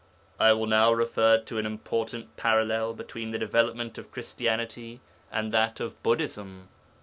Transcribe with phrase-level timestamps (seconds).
[0.39, 4.99] I will now refer to an important parallel between the development of Christianity
[5.31, 6.69] and that of Buddhism.